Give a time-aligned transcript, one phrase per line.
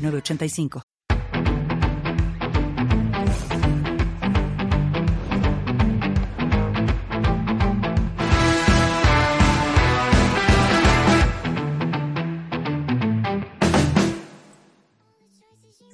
[0.00, 0.89] 906985.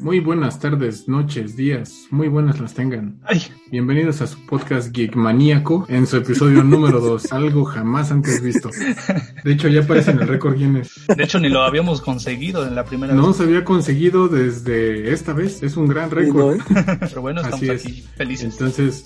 [0.07, 3.19] Muy buenas tardes, noches, días, muy buenas las tengan.
[3.25, 3.43] Ay.
[3.73, 8.71] Bienvenidos a su podcast Geek Maníaco en su episodio número 2, algo jamás antes visto.
[9.43, 11.09] De hecho, ya aparece en el récord Guinness.
[11.09, 13.37] De hecho, ni lo habíamos conseguido en la primera No vez.
[13.39, 16.61] se había conseguido desde esta vez, es un gran récord.
[17.01, 17.85] Pero bueno, estamos Así es.
[17.85, 18.53] aquí felices.
[18.53, 19.03] Entonces,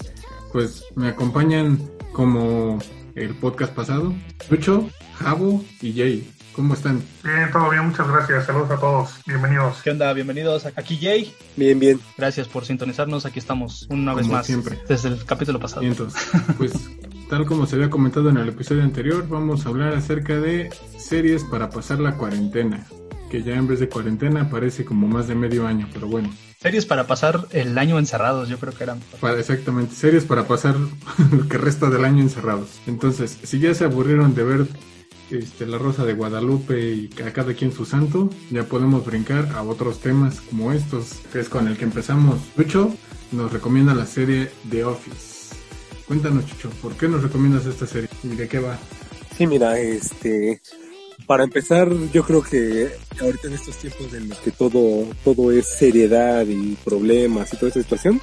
[0.53, 1.79] pues me acompañan
[2.13, 2.79] como
[3.15, 4.13] el podcast pasado,
[4.51, 6.29] Lucho, Javo y Jay.
[6.61, 7.03] ¿Cómo están?
[7.25, 8.45] Bien, todo bien, muchas gracias.
[8.45, 9.15] Saludos a todos.
[9.27, 9.81] Bienvenidos.
[9.83, 10.13] ¿Qué onda?
[10.13, 11.35] Bienvenidos aquí Jay.
[11.57, 11.99] Bien, bien.
[12.19, 13.25] Gracias por sintonizarnos.
[13.25, 14.47] Aquí estamos una vez Como más.
[14.47, 14.79] siempre.
[14.87, 15.83] Desde el capítulo pasado.
[15.83, 16.21] Y entonces,
[16.59, 16.73] pues
[17.31, 21.45] tal como se había comentado en el episodio anterior, vamos a hablar acerca de series
[21.45, 22.87] para pasar la cuarentena.
[23.31, 26.31] Que ya en vez de cuarentena parece como más de medio año, pero bueno.
[26.61, 29.01] Series para pasar el año encerrados, yo creo que eran.
[29.19, 30.77] Para, exactamente, series para pasar
[31.33, 32.69] lo que resta del año encerrados.
[32.87, 34.67] Entonces, si ya se aburrieron de ver
[35.31, 39.63] este, La Rosa de Guadalupe y a cada quien su santo, ya podemos brincar a
[39.63, 42.39] otros temas como estos, que es con el que empezamos.
[42.57, 42.95] Chucho
[43.33, 45.55] nos recomienda la serie The Office.
[46.07, 48.79] Cuéntanos, Chucho, ¿por qué nos recomiendas esta serie y de qué va?
[49.37, 50.61] Sí, mira, este,
[51.27, 55.67] para empezar, yo creo que ahorita en estos tiempos en los que todo, todo es
[55.69, 58.21] seriedad y problemas y toda esta situación,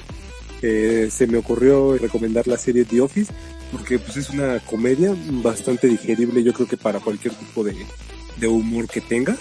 [0.60, 3.32] eh, se me ocurrió recomendar la serie The Office
[3.72, 7.76] porque pues es una comedia bastante digerible, yo creo que para cualquier tipo de,
[8.36, 9.38] de humor que tengas.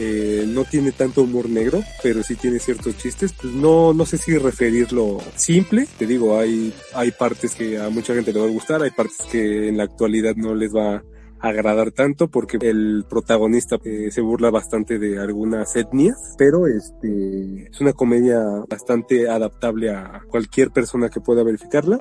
[0.00, 3.32] Eh, no tiene tanto humor negro, pero sí tiene ciertos chistes.
[3.32, 5.88] Pues no, no sé si referirlo simple.
[5.98, 9.18] Te digo, hay, hay partes que a mucha gente le va a gustar, hay partes
[9.30, 11.02] que en la actualidad no les va a
[11.40, 17.80] agradar tanto porque el protagonista eh, se burla bastante de algunas etnias, pero este es
[17.80, 22.00] una comedia bastante adaptable a cualquier persona que pueda verificarla.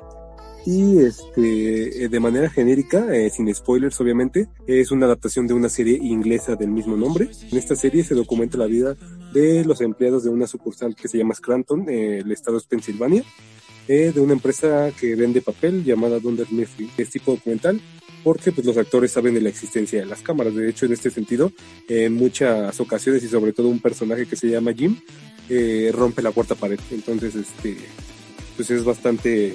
[0.69, 5.69] Y este, eh, de manera genérica, eh, sin spoilers obviamente, es una adaptación de una
[5.69, 7.29] serie inglesa del mismo nombre.
[7.49, 8.97] En esta serie se documenta la vida
[9.31, 13.23] de los empleados de una sucursal que se llama Scranton, eh, el estado es Pensilvania,
[13.87, 16.89] eh, de una empresa que vende papel llamada Dunder Mifflin.
[16.97, 17.79] Es tipo documental
[18.25, 20.53] porque pues, los actores saben de la existencia de las cámaras.
[20.53, 21.49] De hecho, en este sentido,
[21.87, 24.97] en muchas ocasiones y sobre todo un personaje que se llama Jim
[25.47, 26.79] eh, rompe la cuarta pared.
[26.91, 27.77] Entonces, este,
[28.57, 29.53] pues es bastante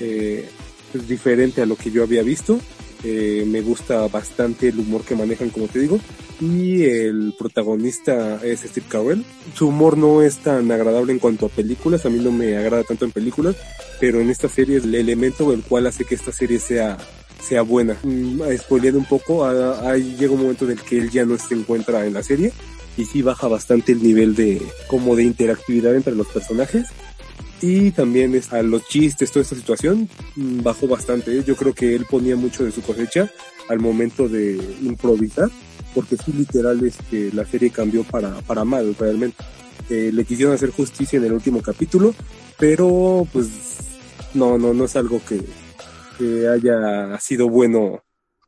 [0.00, 0.48] eh,
[0.92, 2.60] pues, diferente a lo que yo había visto.
[3.04, 6.00] Eh, me gusta bastante el humor que manejan, como te digo.
[6.40, 9.24] Y el protagonista es Steve Carell.
[9.54, 12.06] Su humor no es tan agradable en cuanto a películas.
[12.06, 13.56] A mí no me agrada tanto en películas.
[14.00, 16.96] Pero en esta serie es el elemento el cual hace que esta serie sea
[17.40, 17.96] sea buena.
[18.02, 21.54] Mm, spoileando un poco, ahí llega un momento en el que él ya no se
[21.54, 22.52] encuentra en la serie
[22.96, 26.88] y sí baja bastante el nivel de como de interactividad entre los personajes
[27.60, 31.42] y también a los chistes, toda esta situación mm, bajó bastante.
[31.44, 33.30] Yo creo que él ponía mucho de su cosecha
[33.68, 35.50] al momento de improvisar,
[35.94, 39.44] porque sí literal es que la serie cambió para, para mal realmente.
[39.90, 42.14] Eh, le quisieron hacer justicia en el último capítulo,
[42.58, 43.48] pero pues
[44.34, 45.40] no, no, no es algo que,
[46.18, 48.02] que haya sido bueno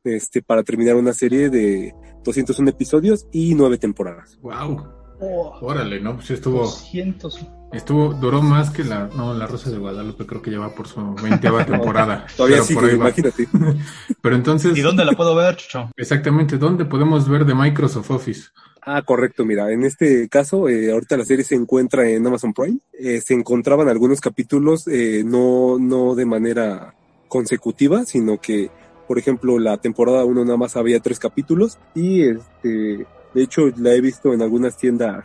[0.05, 1.95] este, para terminar una serie de
[2.25, 4.39] 201 episodios y 9 temporadas.
[4.43, 5.00] ¡Wow!
[5.21, 6.17] Oh, Órale, ¿no?
[6.17, 7.47] Pues estuvo, 200.
[7.73, 10.89] estuvo, duró más que la, no, La Rosa de Guadalupe, creo que ya va por
[10.89, 12.27] su 20 temporada.
[12.37, 13.07] Todavía Pero sigue, por ahí va.
[13.09, 13.49] imagínate.
[14.23, 15.91] Pero entonces, ¿Y dónde la puedo ver, Chucho?
[15.97, 18.49] exactamente, ¿dónde podemos ver de Microsoft Office?
[18.83, 22.79] Ah, correcto, mira, en este caso, eh, ahorita la serie se encuentra en Amazon Prime.
[22.99, 26.95] Eh, se encontraban algunos capítulos, eh, no, no de manera
[27.29, 28.71] consecutiva, sino que,
[29.07, 33.95] por ejemplo, la temporada 1 nada más había tres capítulos y este, de hecho la
[33.95, 35.25] he visto en algunas tiendas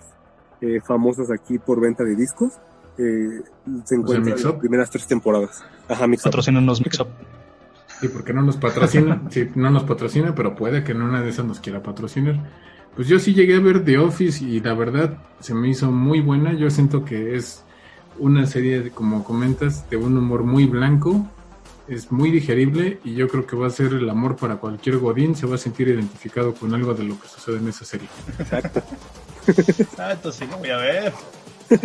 [0.62, 2.54] eh, famosas aquí por venta de discos.
[2.98, 3.42] Eh,
[3.84, 4.52] se encuentran Mix Up?
[4.52, 5.64] las primeras tres temporadas.
[5.90, 6.32] Ajá, Mix Up.
[6.32, 7.08] Patrocinan unos mix-up.
[8.00, 11.30] Sí, porque no nos patrocina, sí, no nos patrocina, pero puede que en una de
[11.30, 12.40] esas nos quiera patrocinar.
[12.96, 16.22] Pues yo sí llegué a ver The Office y la verdad se me hizo muy
[16.22, 16.54] buena.
[16.54, 17.64] Yo siento que es
[18.18, 21.30] una serie, de, como comentas, de un humor muy blanco,
[21.88, 25.36] es muy digerible y yo creo que va a ser el amor para cualquier godín,
[25.36, 28.08] se va a sentir identificado con algo de lo que sucede en esa serie.
[28.40, 28.82] Exacto.
[29.98, 31.14] Ah, entonces sí lo voy a ver.
[31.70, 31.78] Sí,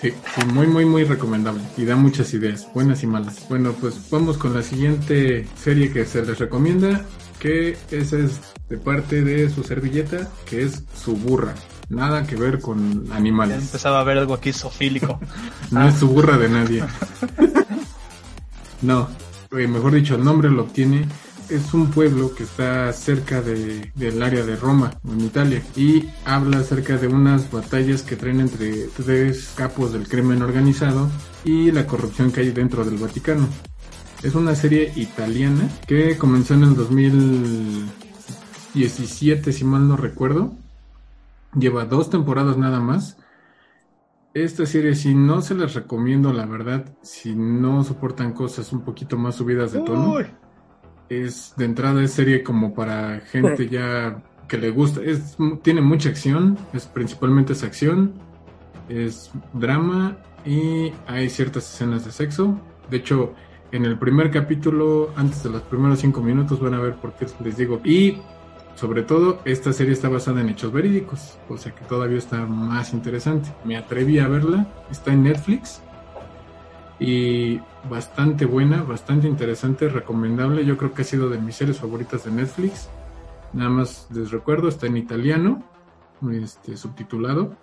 [0.00, 1.62] sí, sí, muy, muy, muy recomendable.
[1.76, 3.46] Y da muchas ideas, buenas y malas.
[3.48, 7.04] Bueno, pues vamos con la siguiente serie que se les recomienda,
[7.38, 11.54] que esa es de parte de su servilleta, que es su burra.
[11.90, 13.58] Nada que ver con Ya animales.
[13.62, 15.20] empezaba a ver algo aquí sofílico.
[15.70, 16.84] No es su burra de nadie.
[18.82, 19.08] no,
[19.52, 21.06] eh, mejor dicho, el nombre lo obtiene.
[21.48, 26.58] Es un pueblo que está cerca de- del área de Roma, en Italia, y habla
[26.60, 31.10] acerca de unas batallas que traen entre tres capos del crimen organizado
[31.44, 33.48] y la corrupción que hay dentro del Vaticano.
[34.22, 40.54] Es una serie italiana que comenzó en el 2017, si mal no recuerdo.
[41.58, 43.16] Lleva dos temporadas nada más.
[44.34, 49.18] Esta serie si no se las recomiendo, la verdad, si no soportan cosas un poquito
[49.18, 50.14] más subidas de tono.
[50.14, 50.26] Uy,
[51.08, 56.08] Es de entrada es serie como para gente ya que le gusta, es tiene mucha
[56.08, 58.14] acción, es principalmente es acción,
[58.88, 62.58] es drama y hay ciertas escenas de sexo.
[62.90, 63.34] De hecho,
[63.70, 67.26] en el primer capítulo, antes de los primeros cinco minutos, van a ver por qué
[67.44, 67.80] les digo.
[67.84, 68.18] Y
[68.74, 72.92] sobre todo, esta serie está basada en hechos verídicos, o sea que todavía está más
[72.92, 73.50] interesante.
[73.64, 75.80] Me atreví a verla, está en Netflix
[76.98, 77.60] y
[77.90, 80.64] bastante buena, bastante interesante, recomendable.
[80.64, 82.88] Yo creo que ha sido de mis series favoritas de Netflix.
[83.52, 85.62] Nada más les recuerdo, está en italiano,
[86.32, 87.54] este, subtitulado.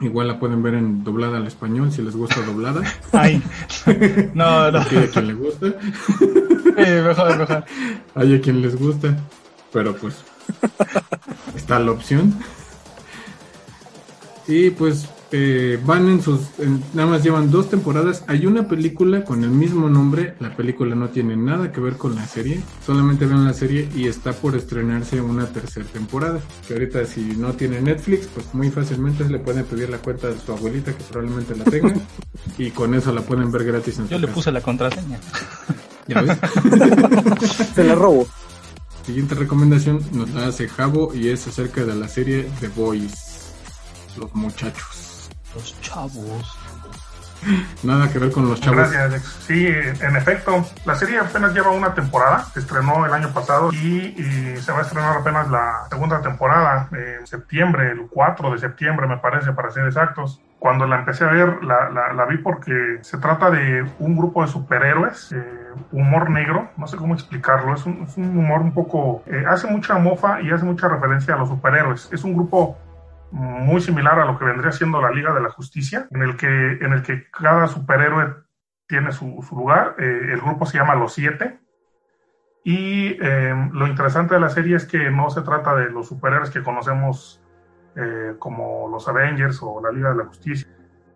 [0.00, 2.82] Igual la pueden ver en doblada al español si les gusta doblada.
[3.12, 3.40] ay.
[4.34, 4.80] No, no.
[4.80, 5.66] Hay a quien le gusta,
[6.76, 7.64] Eh, mejor, mejor.
[8.14, 9.16] hay a quien les gusta.
[9.72, 10.14] Pero pues
[11.56, 12.34] está la opción.
[14.48, 16.40] Y pues eh, van en sus.
[16.58, 18.24] en- nada más llevan dos temporadas.
[18.26, 20.34] Hay una película con el mismo nombre.
[20.40, 22.60] La película no tiene nada que ver con la serie.
[22.84, 26.40] Solamente ven la serie y está por estrenarse una tercera temporada.
[26.66, 30.38] Que ahorita, si no tiene Netflix, pues muy fácilmente le pueden pedir la cuenta de
[30.38, 31.94] su abuelita, que probablemente la tenga.
[32.58, 34.34] y con eso la pueden ver gratis en su Yo le casa.
[34.34, 35.18] puse la contraseña.
[36.08, 36.36] ¿Ya ves?
[37.74, 38.26] Se la robo.
[39.04, 43.52] Siguiente recomendación nos la hace Javo y es acerca de la serie The Boys.
[44.16, 45.28] Los muchachos.
[45.54, 46.61] Los chavos.
[47.82, 48.76] Nada que ver con los chavos.
[48.78, 49.22] Gracias, Alex.
[49.46, 54.14] Sí, en efecto, la serie apenas lleva una temporada, se estrenó el año pasado y,
[54.16, 59.06] y se va a estrenar apenas la segunda temporada en septiembre, el 4 de septiembre
[59.06, 60.40] me parece, para ser exactos.
[60.58, 64.42] Cuando la empecé a ver, la, la- la vi porque se trata de un grupo
[64.42, 65.44] de superhéroes, eh,
[65.90, 69.24] humor negro, no sé cómo explicarlo, es un, es un humor un poco...
[69.26, 72.08] eh, hace mucha mofa y hace mucha referencia a los superhéroes.
[72.12, 72.78] Es un grupo
[73.32, 76.46] muy similar a lo que vendría siendo la Liga de la Justicia, en el que,
[76.46, 78.34] en el que cada superhéroe
[78.86, 79.96] tiene su, su lugar.
[79.98, 81.58] Eh, el grupo se llama Los Siete.
[82.64, 86.50] Y eh, lo interesante de la serie es que no se trata de los superhéroes
[86.50, 87.42] que conocemos
[87.96, 90.68] eh, como los Avengers o la Liga de la Justicia.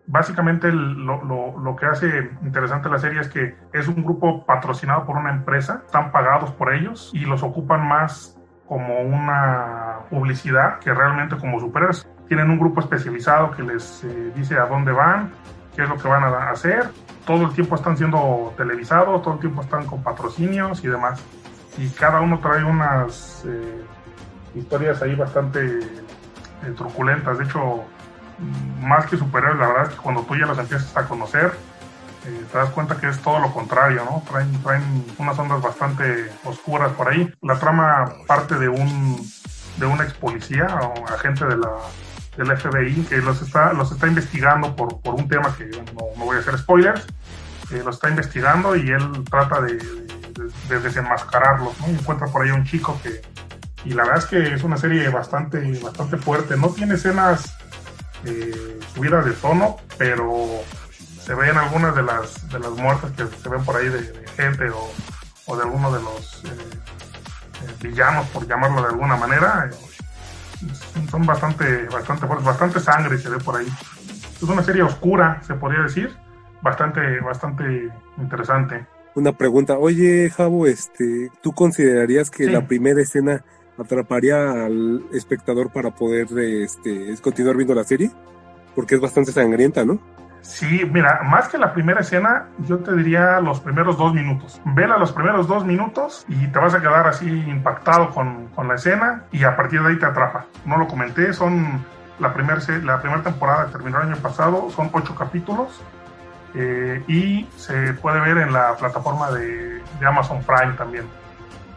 [0.07, 5.05] Básicamente lo, lo- lo que hace interesante la serie es que es un grupo patrocinado
[5.05, 8.36] por una empresa, están pagados por ellos y los ocupan más
[8.67, 12.07] como una publicidad que realmente como superhéroes.
[12.27, 15.31] Tienen un grupo especializado que les eh, dice a dónde van,
[15.75, 16.89] qué es lo que van a hacer.
[17.25, 21.23] Todo el tiempo están siendo televisados, todo el tiempo están con patrocinios y demás.
[21.77, 23.85] Y cada uno trae unas eh,
[24.55, 27.37] historias ahí bastante eh, truculentas.
[27.37, 27.85] De hecho,
[28.81, 31.51] más que superhéroes, la verdad es que cuando tú ya los empiezas a conocer,
[32.27, 34.21] eh, te das cuenta que es todo lo contrario, ¿no?
[34.29, 37.33] Traen, traen unas ondas bastante oscuras por ahí.
[37.41, 39.17] La trama parte de un,
[39.77, 41.69] de un ex policía o agente de la,
[42.37, 46.25] del FBI que los está, los está investigando por, por un tema que no, no
[46.25, 47.05] voy a hacer spoilers.
[47.71, 50.07] eh, los está investigando y él trata de, de-
[50.69, 51.87] de desenmascararlos, ¿no?
[51.87, 53.21] Y encuentra por ahí a un chico que...
[53.85, 56.55] Y la verdad es que es una serie bastante, bastante fuerte.
[56.57, 57.55] No tiene escenas
[58.25, 60.61] eh, subidas de tono, pero
[61.27, 64.27] se ven algunas de las, de las muertes que se ven por ahí de, de
[64.29, 64.89] gente o,
[65.45, 66.47] o de alguno de los eh,
[67.67, 69.69] eh, villanos, por llamarlo de alguna manera.
[69.69, 69.75] eh,
[71.11, 73.67] son bastante, bastante fuertes, bastante sangre se ve por ahí.
[74.37, 76.15] Es una serie oscura, se podría decir,
[76.61, 78.85] bastante, bastante interesante.
[79.15, 82.51] Una pregunta, oye Javo, este, ¿tú considerarías que Sí.
[82.51, 83.43] la primera escena
[83.77, 88.11] atraparía al espectador para poder este, continuar viendo la serie?
[88.75, 89.99] Porque es bastante sangrienta, ¿no?
[90.47, 94.61] Sí, mira, más que la primera escena, yo te diría los primeros dos minutos.
[94.63, 98.75] Vela los primeros dos minutos y te vas a quedar así impactado con, con la
[98.75, 100.45] escena y a partir de ahí te atrapa.
[100.65, 101.83] No lo comenté, son
[102.19, 105.81] la primera la primera temporada que terminó el año pasado, son ocho capítulos
[106.55, 111.03] eh, y se puede ver en la plataforma de, de Amazon Prime también.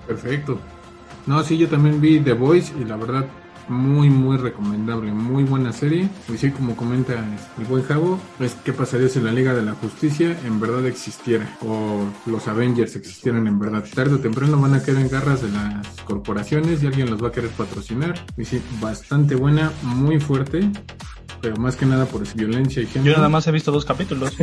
[0.07, 0.61] Perfecto.
[1.27, 3.25] No, sí, yo también vi The Voice y la verdad
[3.71, 6.09] muy, muy recomendable, muy buena serie.
[6.29, 7.25] Y sí, como comenta
[7.59, 11.57] el buen Javo, es qué pasaría si la Liga de la Justicia en verdad existiera
[11.63, 13.85] o los Avengers existieran en verdad.
[13.95, 17.29] Tarde o temprano van a quedar en garras de las corporaciones y alguien los va
[17.29, 18.15] a querer patrocinar.
[18.37, 20.71] Y sí, bastante buena, muy fuerte
[21.41, 23.13] pero más que nada por violencia y género.
[23.13, 24.37] Yo nada más he visto dos capítulos,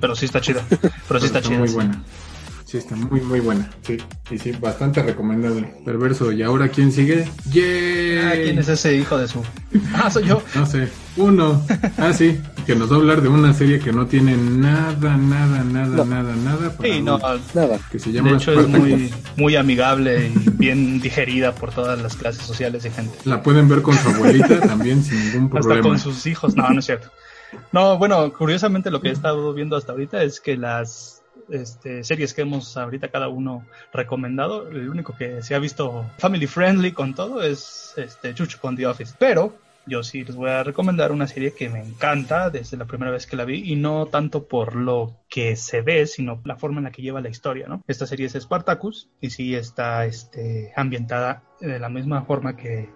[0.00, 0.64] pero sí está chida.
[1.08, 1.58] Pero sí está, chida.
[1.58, 1.74] Muy sí.
[1.74, 2.02] buena.
[2.72, 3.68] Sí, está muy, muy buena.
[3.82, 3.98] Sí,
[4.30, 5.74] y sí, bastante recomendable.
[5.84, 6.32] Perverso.
[6.32, 7.28] ¿Y ahora quién sigue?
[7.50, 8.16] ¡Yay!
[8.16, 9.42] Ah, ¿Quién es ese hijo de su...?
[9.94, 10.42] Ah, soy yo.
[10.54, 10.88] No sé.
[11.18, 11.62] Uno.
[11.98, 12.40] Ah, sí.
[12.64, 16.04] Que nos va a hablar de una serie que no tiene nada, nada, nada, No.
[16.06, 16.74] nada, nada.
[16.74, 17.18] para Sí, no,
[17.52, 17.78] Nada.
[17.90, 22.16] Que se llama de hecho es muy, muy amigable y bien digerida por todas las
[22.16, 23.14] clases sociales de gente.
[23.26, 25.88] La pueden ver con su abuelita también sin ningún Hasta problema.
[25.88, 26.56] con sus hijos.
[26.56, 27.10] No, no es cierto.
[27.70, 32.34] No, bueno, curiosamente lo que he estado viendo hasta ahorita es que las este, series
[32.34, 37.14] que hemos ahorita cada uno recomendado, el único que se ha visto family friendly con
[37.14, 39.14] todo es este Chucho con The Office.
[39.18, 39.54] Pero
[39.86, 43.26] yo sí les voy a recomendar una serie que me encanta desde la primera vez
[43.26, 46.84] que la vi y no tanto por lo que se ve, sino la forma en
[46.84, 47.82] la que lleva la historia, ¿no?
[47.88, 52.90] Esta serie es Spartacus y sí está este, ambientada de la misma forma que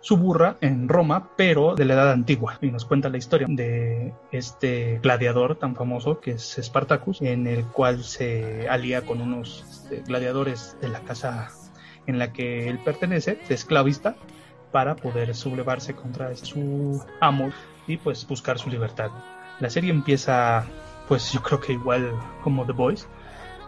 [0.00, 2.58] su burra en Roma, pero de la edad antigua.
[2.60, 7.66] Y nos cuenta la historia de este gladiador tan famoso que es Spartacus, en el
[7.66, 11.50] cual se alía con unos este, gladiadores de la casa
[12.06, 14.16] en la que él pertenece, de esclavista,
[14.72, 17.50] para poder sublevarse contra su amo
[17.86, 19.10] y pues buscar su libertad.
[19.58, 20.64] La serie empieza,
[21.08, 23.06] pues yo creo que igual como The Boys,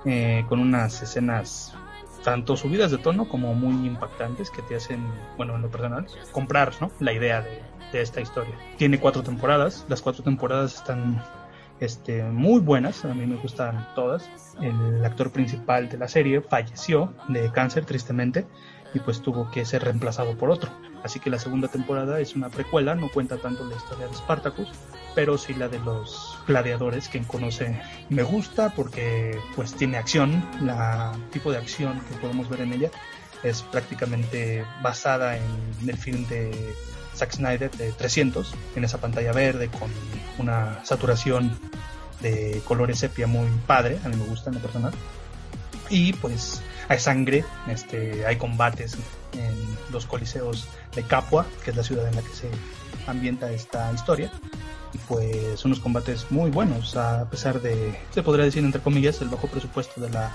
[0.05, 1.75] eh, con unas escenas
[2.23, 5.05] tanto subidas de tono como muy impactantes que te hacen,
[5.37, 6.91] bueno, en lo personal, comprar ¿no?
[7.01, 7.63] la idea de,
[7.93, 8.55] esta historia.
[8.79, 11.23] Tiene cuatro temporadas, las cuatro temporadas están
[11.79, 14.31] este, muy buenas, a mí me gustan todas.
[14.63, 18.47] El actor principal de la serie falleció de cáncer, tristemente,
[18.95, 20.71] y pues tuvo que ser reemplazado por otro.
[21.05, 24.69] Así que la segunda temporada es una precuela, no cuenta tanto la historia de Spartacus,
[25.15, 31.13] pero sí la de los gladiadores, quien conoce me gusta porque pues tiene acción, la
[31.33, 32.91] tipo de acción que podemos ver en ella
[33.43, 36.75] es prácticamente basada en el film de
[37.15, 39.91] Zack Snyder de 300, en esa pantalla verde con
[40.39, 41.59] una saturación
[42.21, 44.93] de colores sepia muy padre, a mí me gusta en lo personal.
[45.91, 48.97] Y pues hay sangre, este, hay combates
[49.33, 49.55] en
[49.91, 52.51] los coliseos de Capua, que es la ciudad en la que se
[53.07, 54.31] ambienta esta historia.
[54.93, 59.29] Y pues unos combates muy buenos, a pesar de, se podría decir entre comillas, el
[59.29, 60.31] bajo presupuesto de la,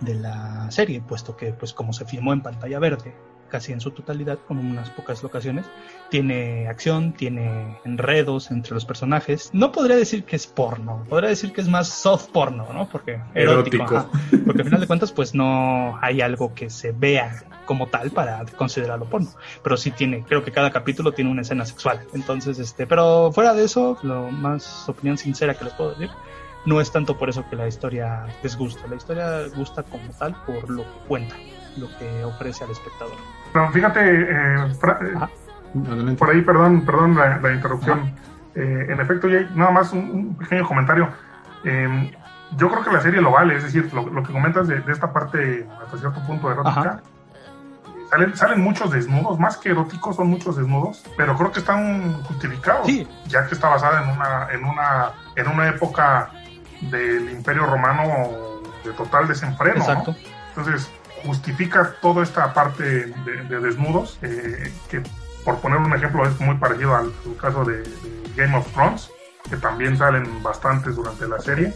[0.00, 3.14] de la serie, puesto que pues como se filmó en pantalla verde,
[3.54, 5.64] casi en su totalidad, con unas pocas locaciones,
[6.10, 9.50] tiene acción, tiene enredos entre los personajes.
[9.52, 12.88] No podría decir que es porno, podría decir que es más soft porno, ¿no?
[12.88, 13.76] Porque erótico.
[13.76, 13.84] Erótico.
[13.84, 14.08] ajá.
[14.44, 18.44] Porque al final de cuentas, pues no hay algo que se vea como tal para
[18.56, 19.30] considerarlo porno.
[19.62, 22.00] Pero sí tiene, creo que cada capítulo tiene una escena sexual.
[22.12, 26.10] Entonces, este, pero fuera de eso, lo más opinión sincera que les puedo decir,
[26.66, 28.84] no es tanto por eso que la historia les gusta.
[28.88, 31.36] La historia gusta como tal por lo que cuenta,
[31.76, 33.14] lo que ofrece al espectador.
[33.54, 35.16] Pero fíjate, eh, eh.
[35.86, 36.14] Adelante.
[36.18, 38.12] por ahí, perdón, perdón la, la interrupción.
[38.54, 41.08] Eh, en efecto, Jay, nada más un, un pequeño comentario.
[41.64, 42.12] Eh,
[42.56, 44.92] yo creo que la serie lo vale, es decir, lo, lo que comentas de, de
[44.92, 47.00] esta parte hasta cierto punto erótica.
[48.10, 52.86] Salen, salen muchos desnudos, más que eróticos, son muchos desnudos, pero creo que están justificados,
[52.86, 53.08] Sí.
[53.26, 56.30] ya que está basada en una, en una, en una época
[56.82, 58.04] del Imperio Romano
[58.84, 59.78] de total desenfreno.
[59.78, 59.84] ¿no?
[59.84, 60.14] Exacto.
[60.50, 60.92] Entonces,
[61.24, 65.02] justifica toda esta parte de, de desnudos, eh, que
[65.44, 69.10] por poner un ejemplo es muy parecido al, al caso de, de Game of Thrones,
[69.48, 71.74] que también salen bastantes durante la serie.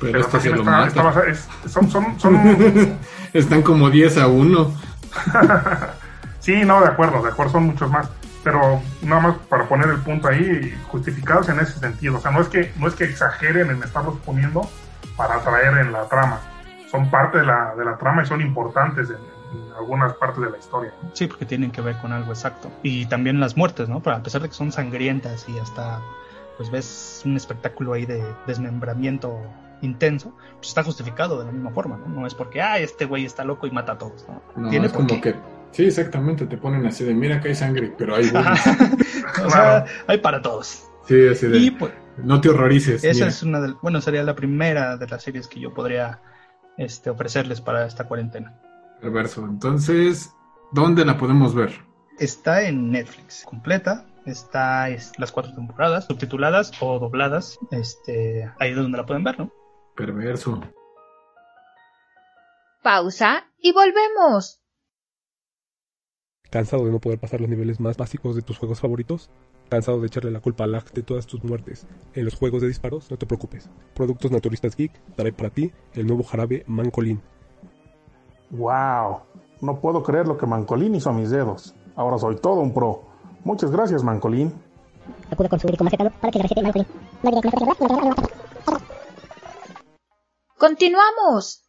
[0.00, 2.98] Pero, Pero este está, está basa- es- son, son, son
[3.32, 4.72] Están como 10 a 1.
[6.40, 8.08] sí, no, de acuerdo, de acuerdo, son muchos más.
[8.44, 12.16] Pero nada más para poner el punto ahí, justificados en ese sentido.
[12.16, 14.68] O sea, no es que, no es que exageren en estarlos poniendo
[15.16, 16.40] para atraer en la trama.
[16.92, 20.50] Son parte de la, de la trama y son importantes en, en algunas partes de
[20.50, 20.92] la historia.
[21.02, 21.08] ¿no?
[21.14, 22.70] Sí, porque tienen que ver con algo exacto.
[22.84, 24.00] Y también las muertes, ¿no?
[24.02, 26.00] Pero a pesar de que son sangrientas y hasta,
[26.58, 29.40] pues ves un espectáculo ahí de desmembramiento
[29.80, 32.06] intenso, pues está justificado de la misma forma, ¿no?
[32.20, 34.42] No es porque, ah, este güey está loco y mata a todos, ¿no?
[34.54, 35.32] No, Tiene es por como qué.
[35.32, 35.40] que.
[35.72, 36.46] Sí, exactamente.
[36.46, 38.26] Te ponen así de: Mira que hay sangre, pero hay
[39.44, 40.84] o sea, hay para todos.
[41.08, 41.58] Sí, así de.
[41.58, 43.02] Y pues, No te horrorices.
[43.02, 43.26] esa mira.
[43.28, 46.20] es una de, bueno, sería la primera de las series que yo podría
[46.76, 48.58] este, ofrecerles para esta cuarentena.
[49.00, 49.44] Perverso.
[49.44, 50.32] Entonces,
[50.72, 51.72] ¿dónde la podemos ver?
[52.18, 54.06] Está en Netflix, completa.
[54.26, 57.58] Está es, las cuatro temporadas, subtituladas o dobladas.
[57.70, 59.52] Este, ahí es donde la pueden ver, ¿no?
[59.96, 60.60] Perverso.
[62.82, 64.60] Pausa y volvemos.
[66.50, 69.30] ¿Cansado de no poder pasar los niveles más básicos de tus juegos favoritos?
[69.72, 72.68] ¿Cansado de echarle la culpa al lag de todas tus muertes en los juegos de
[72.68, 73.10] disparos?
[73.10, 73.70] No te preocupes.
[73.94, 77.22] Productos Naturistas Geek trae para ti el nuevo jarabe Mancolín.
[78.50, 79.20] ¡Wow!
[79.62, 81.74] No puedo creer lo que Mancolín hizo a mis dedos.
[81.96, 83.04] Ahora soy todo un pro.
[83.44, 84.52] Muchas gracias, Mancolín.
[85.30, 86.86] Acude con su médico más cercano para que le recete Mancolín.
[87.22, 88.76] No olvide que
[90.58, 91.64] ¡Continuamos!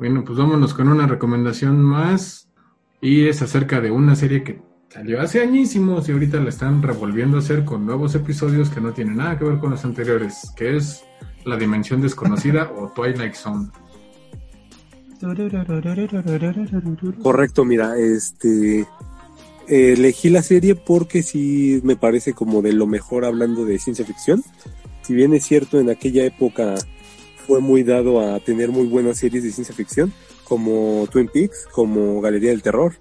[0.00, 2.45] Bueno, pues vámonos con una recomendación más.
[3.00, 7.36] Y es acerca de una serie que salió hace añísimos y ahorita la están revolviendo
[7.36, 10.76] a hacer con nuevos episodios que no tienen nada que ver con los anteriores, que
[10.76, 11.04] es
[11.44, 13.68] La Dimensión Desconocida o Twilight Zone.
[17.22, 18.86] Correcto, mira, este
[19.68, 24.42] elegí la serie porque sí me parece como de lo mejor hablando de ciencia ficción.
[25.02, 26.74] Si bien es cierto, en aquella época
[27.46, 30.12] fue muy dado a tener muy buenas series de ciencia ficción,
[30.48, 32.94] como Twin Peaks, como Galería del Terror.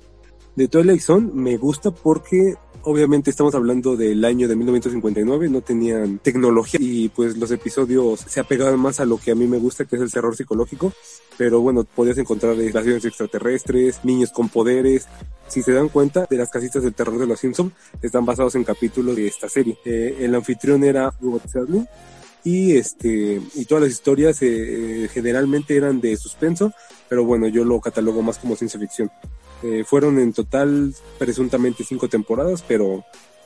[0.55, 6.19] De Twilight Zone me gusta porque obviamente estamos hablando del año de 1959, no tenían
[6.19, 9.85] tecnología y pues los episodios se apegaban más a lo que a mí me gusta,
[9.85, 10.93] que es el terror psicológico,
[11.37, 15.07] pero bueno, podías encontrar relaciones extraterrestres, niños con poderes.
[15.47, 18.63] Si se dan cuenta, de las casitas del terror de los Simpsons están basados en
[18.63, 19.77] capítulos de esta serie.
[19.83, 21.85] Eh, el anfitrión era Hugo Tzadley,
[22.45, 26.71] y este y todas las historias eh, generalmente eran de suspenso
[27.09, 29.11] pero bueno yo lo catalogo más como ciencia ficción.
[29.63, 33.03] Eh, fueron en total presuntamente cinco temporadas pero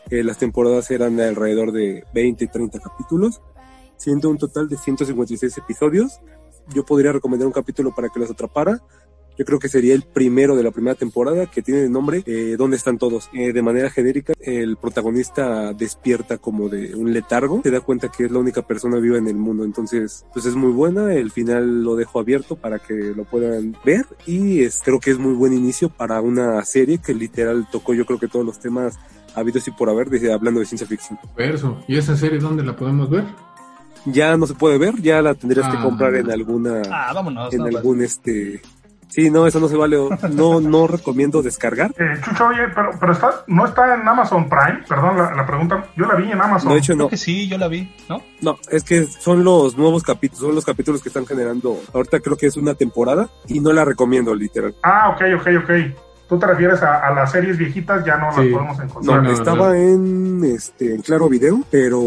[0.10, 3.42] eh, las temporadas eran de alrededor de 20 y 30 capítulos
[3.96, 6.20] siendo un total de 156 episodios.
[6.74, 8.82] Yo podría recomendar un capítulo para que los atrapara
[9.40, 12.56] yo creo que sería el primero de la primera temporada que tiene el nombre eh,
[12.58, 13.30] ¿Dónde están todos?
[13.34, 18.26] Eh, de manera genérica, el protagonista despierta como de un letargo, se da cuenta que
[18.26, 21.84] es la única persona viva en el mundo, entonces pues es muy buena, el final
[21.84, 25.54] lo dejo abierto para que lo puedan ver y es, creo que es muy buen
[25.54, 29.00] inicio para una serie que literal tocó yo creo que todos los temas
[29.36, 31.18] habidos y por haber, desde hablando de ciencia ficción.
[31.38, 31.78] Verso.
[31.88, 33.24] ¿Y esa serie dónde la podemos ver?
[34.06, 35.72] Ya no se puede ver, ya la tendrías Ah.
[35.78, 37.54] que comprar en alguna, Ah, vámonos.
[37.54, 38.62] en no, algún este...
[39.10, 39.98] Sí, no, eso no se vale.
[40.32, 41.92] No, no recomiendo descargar.
[41.98, 44.84] Eh, Chucho, oye, pero, pero está, no está en Amazon Prime.
[44.88, 45.84] Perdón la, la pregunta.
[45.98, 46.70] Yo la vi en Amazon.
[46.70, 47.10] No, de hecho, Creo no.
[47.10, 48.22] que sí, yo la vi, ¿no?
[48.42, 51.78] No, es que son los nuevos capítulos, son los capítulos que están generando.
[51.94, 54.76] Ahorita creo que es una temporada y no la recomiendo, literal.
[54.84, 55.72] Ah, ok, ok, ok.
[56.30, 58.42] Tú te refieres a, a las series viejitas, ya no Sí.
[58.44, 59.24] las podemos No, encontrar.
[59.24, 62.00] no, estaba en este en Claro Video, pero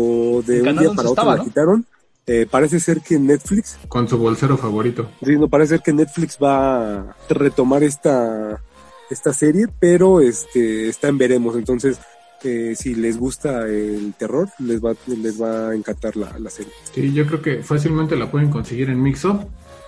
[0.47, 1.45] de un día 11 para otro estaba, la ¿no?
[1.45, 1.87] quitaron.
[2.27, 5.11] Eh, parece ser que Netflix, Con su bolsero favorito.
[5.25, 8.63] sí, no parece ser que Netflix va a retomar esta
[9.11, 11.57] esta serie, pero este está en veremos.
[11.57, 11.99] Entonces,
[12.45, 16.73] eh, si les gusta el terror, les va les va a encantar la, la serie.
[16.95, 19.43] Sí, yo creo que fácilmente la pueden conseguir en Mixup.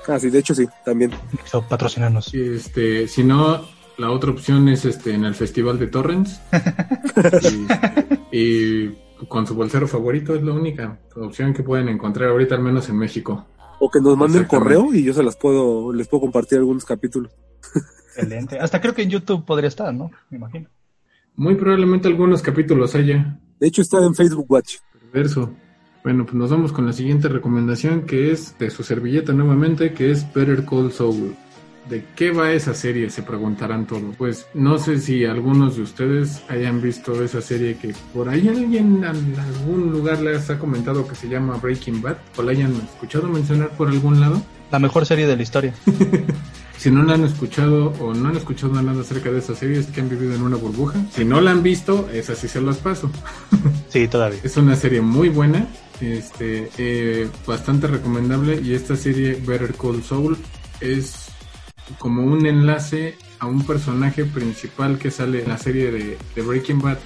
[0.07, 1.13] Ah, sí, de hecho sí, también.
[1.47, 2.35] So, patrocinarnos.
[2.35, 3.65] Este, si no,
[3.97, 6.41] la otra opción es este en el Festival de Torrents.
[8.33, 12.63] y, y con su bolsero favorito es la única opción que pueden encontrar ahorita, al
[12.63, 13.47] menos en México.
[13.81, 17.33] O que nos manden correo y yo se las puedo, les puedo compartir algunos capítulos.
[18.17, 18.59] Excelente.
[18.59, 20.11] Hasta creo que en YouTube podría estar, ¿no?
[20.31, 20.69] Me imagino.
[21.37, 23.39] Muy probablemente algunos capítulos haya.
[23.59, 24.77] De hecho está en Facebook Watch.
[25.13, 25.51] Verso.
[26.05, 30.11] Bueno, pues nos vamos con la siguiente recomendación que es de su servilleta nuevamente, que
[30.11, 31.35] es Better Call Saul.
[31.89, 33.11] ¿De qué va esa serie?
[33.11, 34.17] Se preguntarán todos.
[34.17, 39.05] Pues no sé si algunos de ustedes hayan visto esa serie que por ahí alguien
[39.05, 43.29] en algún lugar les ha comentado que se llama Breaking Bad o la hayan escuchado
[43.29, 44.43] mencionar por algún lado.
[44.71, 45.75] La mejor serie de la historia.
[46.77, 49.87] Si no la han escuchado o no han escuchado nada acerca de esa serie es
[49.87, 51.01] que han vivido en una burbuja.
[51.15, 53.11] Si no la han visto, esa sí se las paso.
[53.89, 54.41] Sí, todavía.
[54.43, 55.69] Es una serie muy buena,
[56.01, 60.37] este, eh, bastante recomendable y esta serie Better Call Saul
[60.81, 61.24] es
[61.99, 66.99] como un enlace a un personaje principal que sale en la serie de, Breaking Bad,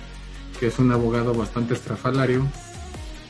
[0.58, 2.46] que es un abogado bastante estrafalario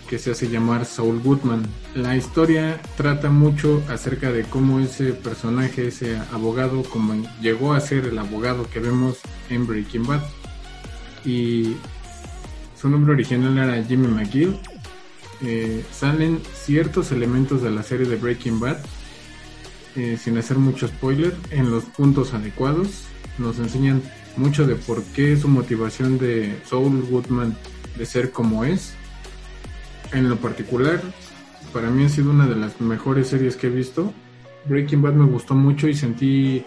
[0.08, 1.66] que se hace llamar Saul Goodman.
[1.94, 8.06] La historia trata mucho acerca de cómo ese personaje, ese abogado, como llegó a ser
[8.06, 9.18] el abogado que vemos
[9.50, 10.22] en Breaking Bad.
[11.26, 11.76] Y
[12.80, 14.58] su nombre original era Jimmy McGill.
[15.42, 18.78] Eh, salen ciertos elementos de la serie de Breaking Bad,
[19.98, 23.08] eh, sin hacer mucho spoiler, en los puntos adecuados.
[23.36, 24.00] Nos enseñan
[24.36, 27.56] mucho de por qué su motivación de Saul Goodman
[27.96, 28.94] de ser como es.
[30.12, 31.02] En lo particular,
[31.72, 34.12] para mí ha sido una de las mejores series que he visto.
[34.66, 36.64] Breaking Bad me gustó mucho y sentí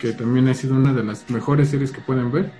[0.00, 2.50] que también ha sido una de las mejores series que pueden ver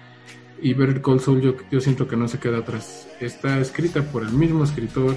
[0.61, 3.09] y Better Call Saul yo, yo siento que no se queda atrás.
[3.19, 5.17] Está escrita por el mismo escritor,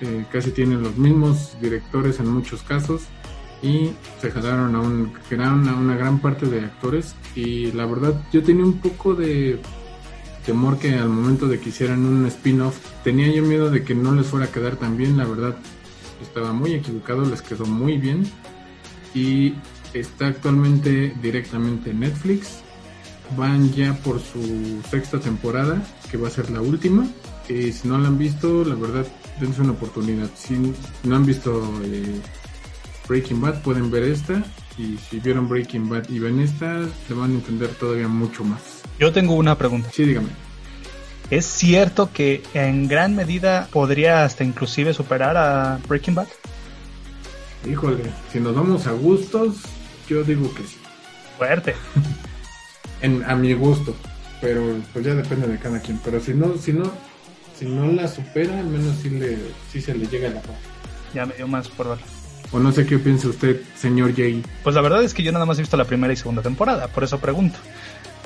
[0.00, 3.08] eh, casi tienen los mismos directores en muchos casos
[3.62, 3.90] y
[4.20, 8.64] se jalaron a, un, a una gran parte de actores y la verdad yo tenía
[8.64, 9.60] un poco de
[10.46, 14.14] temor que al momento de que hicieran un spin-off tenía yo miedo de que no
[14.14, 15.56] les fuera a quedar tan bien, la verdad
[16.22, 18.24] estaba muy equivocado, les quedó muy bien
[19.14, 19.54] y
[19.94, 22.60] está actualmente directamente en Netflix.
[23.36, 27.06] Van ya por su sexta temporada, que va a ser la última.
[27.48, 29.06] Y si no la han visto, la verdad,
[29.40, 30.30] dense una oportunidad.
[30.34, 30.54] Si
[31.04, 32.20] no han visto eh,
[33.08, 34.44] Breaking Bad, pueden ver esta.
[34.76, 38.82] Y si vieron Breaking Bad y ven esta, se van a entender todavía mucho más.
[38.98, 39.90] Yo tengo una pregunta.
[39.92, 40.28] Sí, dígame.
[41.30, 46.28] ¿Es cierto que en gran medida podría hasta inclusive superar a Breaking Bad?
[47.68, 49.56] Híjole, si nos vamos a gustos,
[50.08, 50.76] yo digo que sí.
[51.36, 51.74] Fuerte.
[53.02, 53.94] en, a mi gusto.
[54.40, 55.98] Pero pues ya depende de cada quien.
[56.04, 56.90] Pero si no, si no,
[57.58, 59.38] si no la supera, al menos sí, le,
[59.70, 60.56] sí se le llega a la paz.
[61.12, 62.17] Ya me dio más por ver.
[62.52, 64.42] O no sé qué piensa usted, señor Jay.
[64.62, 66.88] Pues la verdad es que yo nada más he visto la primera y segunda temporada,
[66.88, 67.58] por eso pregunto.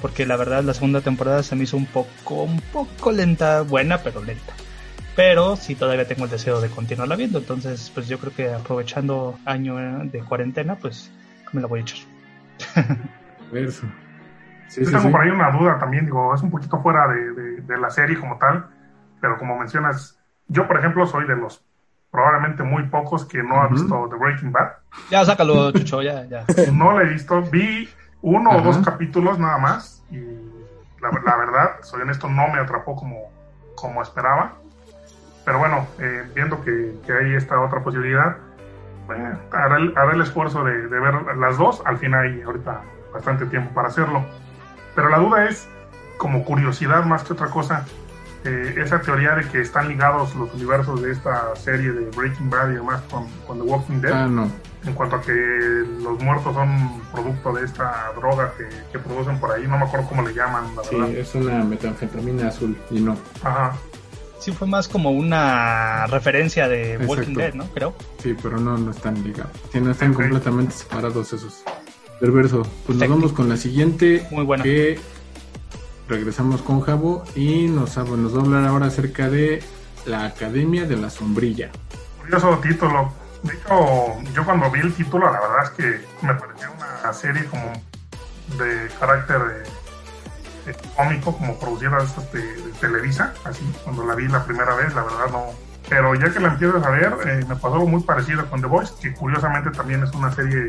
[0.01, 3.99] Porque la verdad la segunda temporada se me hizo un poco, un poco lenta, buena,
[3.99, 4.53] pero lenta.
[5.15, 9.39] Pero sí todavía tengo el deseo de continuarla viendo, entonces pues yo creo que aprovechando
[9.45, 11.11] año de cuarentena, pues
[11.53, 11.99] me la voy a echar.
[13.53, 13.87] Eso.
[14.77, 18.19] Yo tengo por ahí una duda también, digo, es un poquito fuera de, la serie
[18.19, 18.67] como tal,
[19.21, 21.63] pero como mencionas, yo por ejemplo soy de los
[22.13, 24.69] probablemente muy pocos que no ha visto The Breaking Bad.
[25.11, 26.45] Ya, sácalo, Chucho, ya, ya.
[26.73, 27.89] No la he visto, vi
[28.21, 30.19] uno o dos capítulos nada más y
[31.01, 33.31] la, verdad, soy honesto, no me atrapó como,
[33.75, 34.53] como esperaba.
[35.45, 38.37] Pero bueno, eh, viendo que, que hay esta otra posibilidad,
[39.07, 41.83] bueno, haré, el esfuerzo de, ver las dos.
[41.85, 44.25] Al fin hay ahorita bastante tiempo para hacerlo.
[44.95, 45.69] Pero la duda es,
[46.19, 47.85] como curiosidad más que otra cosa,
[48.45, 52.71] eh, esa teoría de que están ligados los universos de esta serie de Breaking Bad
[52.71, 53.27] y demás con,
[53.59, 54.13] The Walking Dead.
[54.13, 54.51] Ah, no.
[54.85, 58.53] En cuanto a que los muertos son producto de esta droga
[58.93, 62.49] que, producen por ahí, no me acuerdo cómo le llaman, la sí, es una metanfetamina
[62.49, 63.17] azul y no.
[63.43, 63.73] Ajá
[64.43, 67.65] sí fue más como una referencia de Walking Dead, ¿no?
[67.73, 67.95] Creo.
[68.21, 69.53] Sí, pero no, no están ligados.
[69.71, 71.63] Sí, no están completamente separados esos.
[72.19, 72.67] Perverso.
[72.87, 74.27] Pues nos vamos con la siguiente.
[74.31, 74.65] Muy buena.
[74.65, 74.99] Que
[76.13, 79.63] regresamos con Jabo y nos, nos va a hablar ahora acerca de
[80.05, 81.71] la Academia de la Sombrilla.
[82.21, 83.13] Curioso título.
[83.43, 87.45] De hecho, yo cuando vi el título, la verdad es que me pareció una serie
[87.47, 87.73] como
[88.59, 89.65] de carácter
[90.67, 91.99] de cómico como producida
[92.33, 95.47] de, de, Televisa, así cuando la vi la primera vez, la verdad no.
[95.89, 98.67] Pero ya que la empiezas a ver, eh, me pasó algo muy parecido con The
[98.67, 100.69] Voice, que curiosamente también es una serie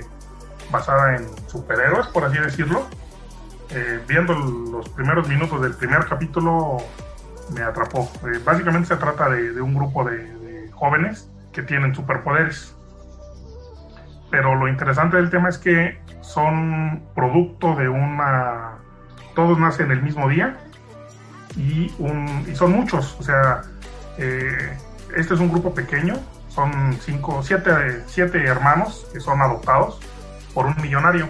[0.72, 2.88] basada en superhéroes, por así decirlo.
[3.70, 6.78] Eh, viendo los primeros minutos del primer capítulo,
[7.54, 8.12] me atrapó.
[8.24, 12.76] Eh, básicamente se trata de, un grupo de jóvenes que tienen superpoderes.
[14.30, 18.80] Pero lo interesante del tema es que son producto de una
[19.36, 20.58] todos nacen el mismo día
[21.56, 21.92] y,
[22.54, 23.62] son muchos, o sea,
[24.18, 24.78] eh,
[25.16, 26.16] este es un grupo pequeño,
[26.50, 30.00] son cinco, siete, siete hermanos que son adoptados
[30.54, 31.30] por un millonario,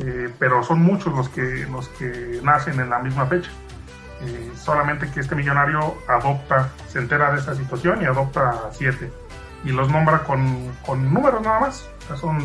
[0.00, 3.50] eh, pero son muchos los que, los que nacen en la misma fecha.
[4.22, 9.10] Eh, solamente que este millonario adopta, se entera de esta situación y adopta siete
[9.64, 11.88] y los nombra con, con números nada más.
[12.18, 12.38] son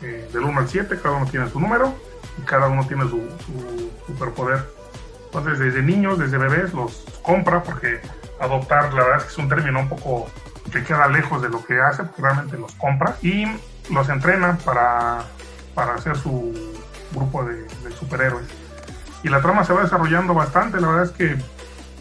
[0.00, 1.94] del 1 al 7, cada uno tiene su número
[2.38, 3.22] y cada uno tiene su,
[4.06, 4.64] superpoder.
[5.26, 8.00] Entonces, desde niños, desde bebés, los compra porque
[8.38, 10.28] adoptar, la verdad es que es un término un poco
[10.70, 13.46] que queda lejos de lo que hace, porque realmente los compra y
[13.90, 15.24] los entrena para,
[15.74, 16.52] para hacer su
[17.12, 17.66] grupo de,
[17.98, 18.46] superhéroes.
[19.22, 21.36] Y la trama se va desarrollando bastante, la verdad es que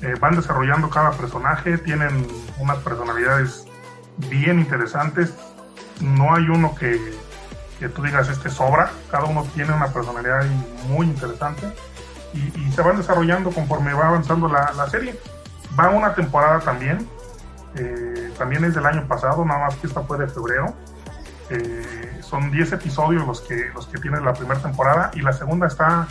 [0.02, 2.28] eh, van desarrollando cada personaje, tienen
[2.60, 3.66] unas personalidades
[4.30, 5.34] bien interesantes,
[6.02, 7.00] no hay uno que,
[7.80, 10.46] que tú digas este sobra, cada uno tiene una personalidad
[10.88, 11.74] muy interesante
[12.34, 15.20] y, se van desarrollando conforme va avanzando la, serie.
[15.80, 17.08] Va una temporada también,
[17.76, 20.74] eh, también es del año pasado, nada más que esta fue de febrero.
[21.50, 25.68] Eh, son 10 episodios los que, los que tiene la primera temporada y la segunda
[25.68, 26.08] está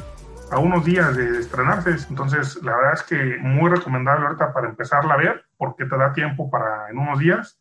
[0.52, 1.96] a unos días de estrenarse.
[2.08, 6.12] Entonces, la verdad es que muy recomendable ahorita para empezarla a ver, porque te da
[6.12, 7.58] tiempo para en unos días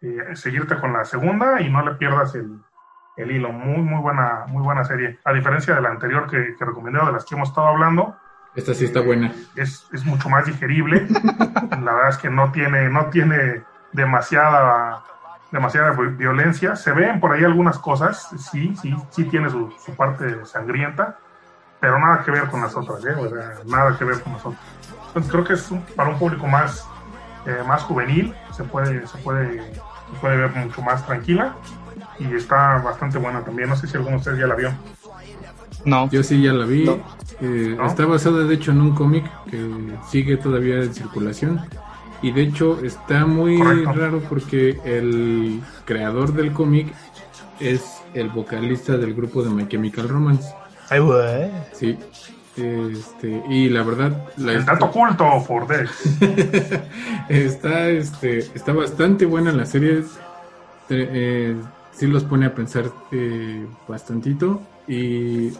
[0.00, 2.58] eh, seguirte con la segunda y no le pierdas el,
[3.18, 3.52] el hilo.
[3.52, 5.18] Muy, muy buena, muy buena serie.
[5.26, 8.16] A diferencia de la anterior que, que recomendé, de las que hemos estado hablando.
[8.54, 9.34] Esta sí está buena.
[9.54, 11.06] Es, es mucho más digerible.
[11.70, 15.04] la verdad es que no tiene, no tiene demasiada,
[15.50, 16.76] demasiada violencia.
[16.76, 21.18] Se ven por ahí algunas cosas, sí, sí, sí tiene su, su parte sangrienta,
[21.80, 23.14] pero nada que ver con las otras, ¿eh?
[23.66, 24.62] nada que ver con las otras.
[25.08, 26.86] Entonces creo que es para un público más,
[27.46, 31.54] eh, más juvenil, se puede, se puede, se puede ver mucho más tranquila
[32.18, 33.68] y está bastante buena también.
[33.68, 34.72] No sé si alguno de ustedes ya la vio.
[35.84, 36.10] No.
[36.10, 36.84] Yo sí ya la vi.
[36.84, 36.98] No.
[37.40, 37.86] Eh, ¿No?
[37.86, 41.60] Está basada de hecho en un cómic que sigue todavía en circulación.
[42.22, 43.92] Y de hecho está muy Correcto.
[43.92, 46.92] raro porque el creador del cómic
[47.60, 50.52] es el vocalista del grupo de My Chemical Romance.
[50.90, 51.50] Ay, güey.
[51.72, 51.96] Sí.
[52.56, 55.66] Este, y la verdad, la El dato oculto por
[57.28, 59.98] está, este, está bastante buena la serie.
[59.98, 60.04] Eh,
[60.90, 61.56] eh,
[61.92, 64.60] sí los pone a pensar eh, bastantito.
[64.88, 65.52] Y,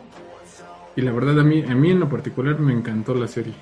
[0.97, 3.55] y la verdad, a mí, a mí en lo particular me encantó la serie.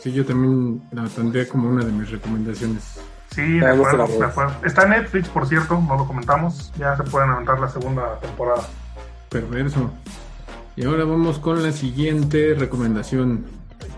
[0.00, 3.00] Sí, yo también la tendría como una de mis recomendaciones.
[3.34, 4.54] Sí, de acuerdo, de acuerdo.
[4.64, 6.72] Está en Netflix, por cierto, no lo comentamos.
[6.78, 8.66] Ya se pueden aventar la segunda temporada.
[9.28, 9.90] Perverso.
[10.76, 13.44] Y ahora vamos con la siguiente recomendación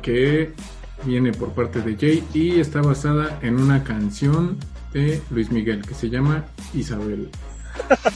[0.02, 0.54] que
[1.04, 4.58] viene por parte de Jay y está basada en una canción
[4.92, 7.30] de Luis Miguel que se llama Isabel.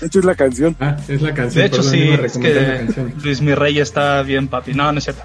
[0.00, 0.76] De hecho, es la canción.
[0.80, 1.62] Ah, es la canción.
[1.62, 3.12] De hecho, perdón, sí, es que.
[3.22, 4.74] Luis Mi Rey está bien, papi.
[4.74, 5.22] No, no es cierto.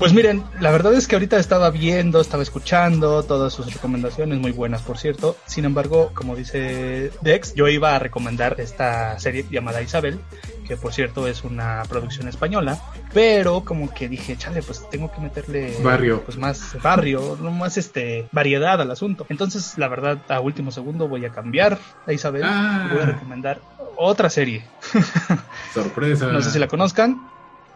[0.00, 4.50] Pues miren, la verdad es que ahorita estaba viendo, estaba escuchando todas sus recomendaciones, muy
[4.50, 5.36] buenas por cierto.
[5.44, 10.18] Sin embargo, como dice Dex, yo iba a recomendar esta serie llamada Isabel,
[10.66, 12.80] que por cierto es una producción española,
[13.12, 16.22] pero como que dije, chale, pues tengo que meterle Barrio.
[16.24, 19.26] pues más barrio, no más este variedad al asunto.
[19.28, 22.88] Entonces, la verdad, a último segundo voy a cambiar a Isabel Ah.
[22.90, 23.60] y voy a recomendar
[23.96, 24.64] otra serie.
[25.74, 26.28] Sorpresa.
[26.28, 27.20] No sé si la conozcan.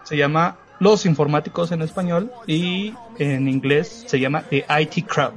[0.04, 5.34] Se llama Los Informáticos en español y en inglés se llama The IT Crowd.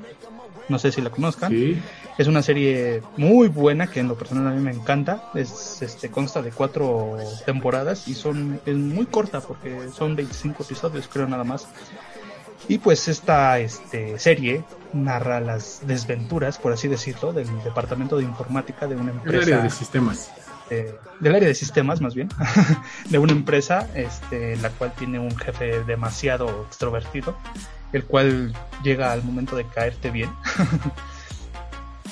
[0.69, 1.51] No sé si la conozcan.
[1.51, 1.81] Sí.
[2.17, 5.29] Es una serie muy buena que en lo personal a mí me encanta.
[5.35, 11.07] Es, este, consta de cuatro temporadas y son es muy corta porque son 25 episodios
[11.07, 11.67] creo nada más.
[12.67, 18.87] Y pues esta este, serie narra las desventuras, por así decirlo, del departamento de informática
[18.87, 20.31] de una El empresa área de sistemas.
[20.69, 22.29] Eh, del área de sistemas más bien
[23.09, 27.37] de una empresa este la cual tiene un jefe demasiado extrovertido
[27.93, 28.53] el cual
[28.83, 30.29] llega al momento de caerte bien.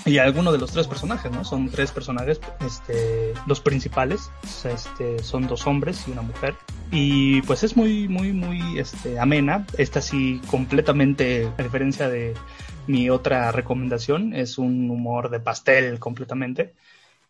[0.07, 4.29] Y alguno de los tres personajes no son tres personajes este los principales
[4.63, 6.53] este son dos hombres y una mujer.
[6.91, 9.65] Y pues es muy muy muy este amena.
[9.79, 12.35] Esta sí completamente a diferencia de
[12.85, 16.75] mi otra recomendación es un humor de pastel completamente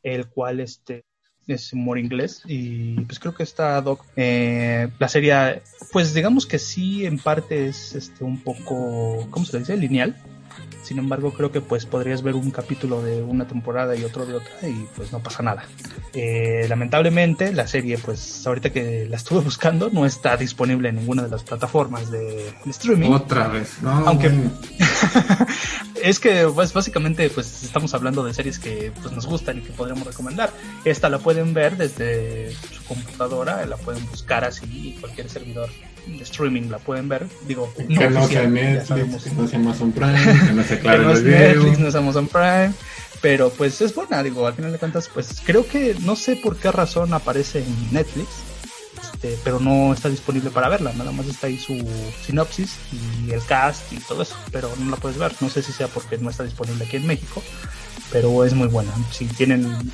[0.03, 1.05] el cual este
[1.47, 6.60] es humor inglés y pues creo que está doc eh, la serie pues digamos que
[6.60, 10.15] sí en parte es este un poco cómo se le dice lineal
[10.86, 14.36] sin embargo creo que pues podrías ver un capítulo de una temporada y otro de
[14.36, 15.65] otra y pues no pasa nada
[16.13, 21.24] Eh, lamentablemente la serie pues ahorita que la estuve buscando no está disponible en ninguna
[21.24, 23.82] de las plataformas de, streaming Otra vez.
[23.82, 24.32] No, Aunque-
[26.04, 29.71] es que pues básicamente pues estamos hablando de series que pues nos gustan y que
[29.71, 30.52] podríamos recomendar.
[30.84, 35.69] Esta la pueden ver desde su computadora, la pueden buscar así, cualquier servidor
[36.08, 37.26] de streaming la pueden ver.
[37.48, 41.03] Digo, que no sea Netflix, que no sea Amazon Prime, que no sea Que Claro
[41.03, 41.39] no es el video.
[41.55, 42.73] Netflix, no es Amazon Prime,
[43.21, 46.57] pero pues es buena, digo, al final de cuentas, pues creo que no sé por
[46.57, 48.27] qué razón aparece en Netflix,
[49.01, 51.77] este, pero no está disponible para verla, nada más está ahí su
[52.25, 55.71] sinopsis y el cast y todo eso, pero no la puedes ver, no sé si
[55.71, 57.41] sea porque no está disponible aquí en México,
[58.11, 59.91] pero es muy buena, si tienen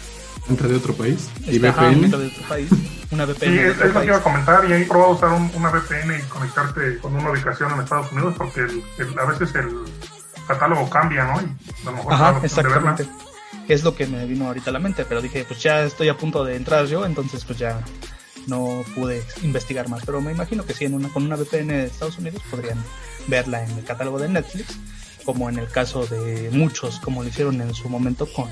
[0.49, 1.29] Entra de otro país.
[1.45, 2.09] Y VPN.
[2.09, 2.67] de otro país,
[3.11, 4.33] una VPN Sí, es, otro es lo que iba a país.
[4.43, 8.11] comentar y ahí probado usar un- una VPN y conectarte con una ubicación en Estados
[8.11, 9.69] Unidos porque el- el- a veces el
[10.47, 11.41] catálogo cambia, ¿no?
[11.41, 11.45] Y
[11.87, 12.95] a lo mejor Ajá, de verla.
[13.67, 16.17] Es lo que me vino ahorita a la mente, pero dije, pues ya estoy a
[16.17, 17.81] punto de entrar yo, entonces pues ya
[18.47, 20.03] no pude investigar más.
[20.05, 22.77] Pero me imagino que sí, en una, con una VPN de Estados Unidos podrían
[23.27, 24.77] verla en el catálogo de Netflix,
[25.25, 28.49] como en el caso de muchos, como lo hicieron en su momento con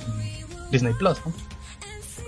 [0.71, 1.34] Disney Plus, ¿no?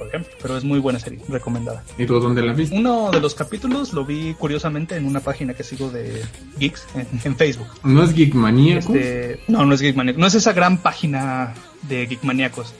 [0.01, 1.83] Por ejemplo, pero es muy buena serie, recomendada.
[1.95, 2.75] ¿Y tú dónde la viste?
[2.75, 6.25] Uno de los capítulos lo vi curiosamente en una página que sigo de
[6.57, 7.67] Geeks en, en Facebook.
[7.83, 8.95] ¿No es Geek Maníaco?
[8.95, 10.19] Este, no, no es Geek Maníaco.
[10.19, 12.73] No es esa gran página de Geek Maníacos.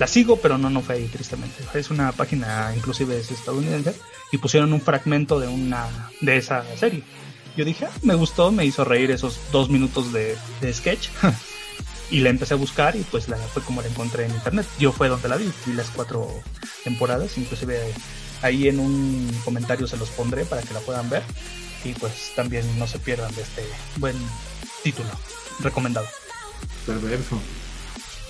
[0.00, 1.62] La sigo, pero no, no fue ahí, tristemente.
[1.74, 3.94] Es una página, inclusive es estadounidense,
[4.32, 5.86] y pusieron un fragmento de una
[6.22, 7.04] de esa serie.
[7.56, 11.10] Yo dije, ah, me gustó, me hizo reír esos dos minutos de, de sketch.
[12.10, 14.66] y la empecé a buscar y pues la, fue como la encontré en internet.
[14.78, 16.28] Yo fue donde la vi, vi las cuatro
[16.82, 17.80] temporadas, inclusive
[18.42, 21.22] ahí en un comentario se los pondré para que la puedan ver.
[21.84, 23.62] Y pues también no se pierdan de este
[23.96, 24.16] buen
[24.82, 25.10] título
[25.60, 26.06] recomendado.
[26.86, 27.38] Perverso.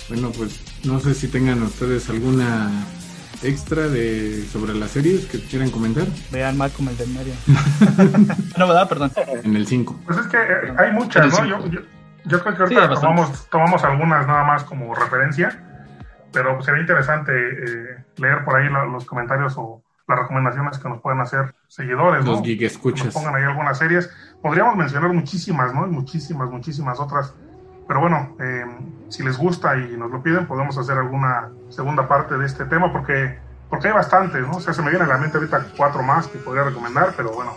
[0.09, 2.85] Bueno, pues no sé si tengan ustedes alguna
[3.43, 7.33] extra de sobre las series que quieran comentar Vean Malcolm el del medio.
[8.57, 8.89] no, ¿verdad?
[8.89, 9.11] Perdón.
[9.43, 10.01] en el 5.
[10.05, 11.45] Pues es que eh, hay muchas, ¿no?
[11.45, 11.79] Yo, yo,
[12.25, 13.01] yo creo que Sí, ahorita bastantes.
[13.01, 15.61] tomamos, tomamos algunas nada más como referencia.
[16.33, 20.99] pero sería interesante eh, leer por ahí la- los comentarios o las recomendaciones que nos
[20.99, 22.31] pueden hacer seguidores, ¿no?
[22.31, 24.09] Los geek Que nos pongan ahí algunas series.
[24.41, 25.87] Podríamos mencionar muchísimas, ¿no?
[25.87, 27.33] Muchísimas, muchísimas otras.
[27.87, 28.65] Pero bueno, eh,
[29.07, 32.91] si les gusta y nos lo piden, podemos hacer alguna segunda parte de este tema
[32.91, 34.57] porque, porque hay bastantes, ¿no?
[34.57, 37.31] O sea, se me viene a la mente ahorita cuatro más que podría recomendar, pero
[37.31, 37.51] bueno,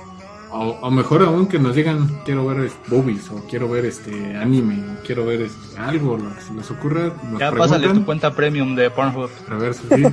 [0.50, 4.36] O, o mejor aún que nos digan, quiero ver este, boobies, o quiero ver este
[4.36, 7.12] anime, o quiero ver este, algo, lo que se les ocurra.
[7.30, 9.30] Nos Ya pásale tu cuenta premium de Pornhub.
[9.50, 9.84] A ver, sí.
[9.90, 10.10] En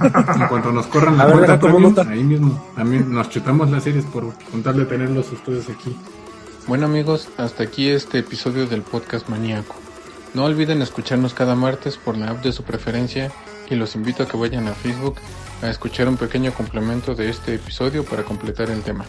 [0.50, 2.10] cuanto nos corran la A ver, cuenta tomo premium, nota.
[2.10, 2.72] ahí mismo.
[2.76, 5.96] También nos chutamos las series por contarle tenerlos ustedes aquí.
[6.68, 9.76] Bueno amigos, hasta aquí este episodio del podcast maníaco.
[10.34, 13.32] No olviden escucharnos cada martes por la app de su preferencia
[13.70, 15.16] y los invito a que vayan a Facebook
[15.62, 19.06] a escuchar un pequeño complemento de este episodio para completar el tema.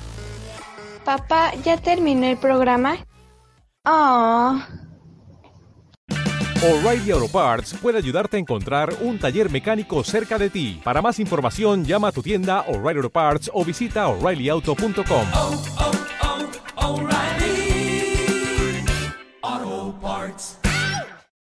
[1.06, 2.96] Papá, ¿ya terminó el programa?
[3.84, 4.60] Oh.
[6.64, 10.80] O'Reilly Auto Parts puede ayudarte a encontrar un taller mecánico cerca de ti.
[10.82, 15.26] Para más información, llama a tu tienda O'Reilly Auto Parts o visita oreillyauto.com.
[15.32, 15.95] oh, oh,